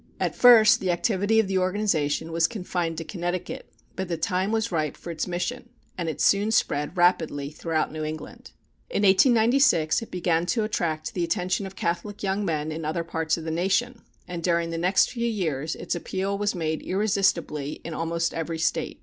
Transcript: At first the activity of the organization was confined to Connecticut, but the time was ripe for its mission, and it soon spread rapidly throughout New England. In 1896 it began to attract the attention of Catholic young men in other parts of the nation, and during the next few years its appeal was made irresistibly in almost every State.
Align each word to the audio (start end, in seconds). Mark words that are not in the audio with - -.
At 0.19 0.33
first 0.35 0.79
the 0.79 0.89
activity 0.89 1.39
of 1.39 1.47
the 1.47 1.59
organization 1.59 2.31
was 2.31 2.47
confined 2.47 2.97
to 2.97 3.03
Connecticut, 3.03 3.71
but 3.95 4.07
the 4.07 4.17
time 4.17 4.51
was 4.51 4.71
ripe 4.71 4.97
for 4.97 5.11
its 5.11 5.27
mission, 5.27 5.69
and 5.95 6.09
it 6.09 6.19
soon 6.19 6.49
spread 6.49 6.97
rapidly 6.97 7.51
throughout 7.51 7.91
New 7.91 8.03
England. 8.03 8.49
In 8.89 9.03
1896 9.03 10.01
it 10.01 10.09
began 10.09 10.47
to 10.47 10.63
attract 10.63 11.13
the 11.13 11.23
attention 11.23 11.67
of 11.67 11.75
Catholic 11.75 12.23
young 12.23 12.43
men 12.43 12.71
in 12.71 12.83
other 12.83 13.03
parts 13.03 13.37
of 13.37 13.43
the 13.43 13.51
nation, 13.51 14.01
and 14.27 14.41
during 14.43 14.71
the 14.71 14.79
next 14.79 15.11
few 15.11 15.27
years 15.27 15.75
its 15.75 15.93
appeal 15.93 16.35
was 16.35 16.55
made 16.55 16.81
irresistibly 16.81 17.73
in 17.83 17.93
almost 17.93 18.33
every 18.33 18.57
State. 18.57 18.99